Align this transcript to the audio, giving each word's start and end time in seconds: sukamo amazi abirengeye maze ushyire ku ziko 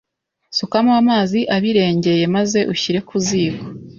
sukamo 0.57 0.91
amazi 1.01 1.39
abirengeye 1.55 2.23
maze 2.35 2.59
ushyire 2.73 2.99
ku 3.07 3.15
ziko 3.25 3.63